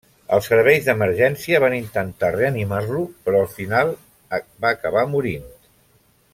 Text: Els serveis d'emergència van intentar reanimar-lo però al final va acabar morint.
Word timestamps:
Els 0.35 0.45
serveis 0.51 0.87
d'emergència 0.87 1.59
van 1.65 1.75
intentar 1.81 2.31
reanimar-lo 2.37 3.03
però 3.27 3.43
al 3.45 3.53
final 3.59 3.95
va 4.41 4.73
acabar 4.75 5.09
morint. 5.15 5.49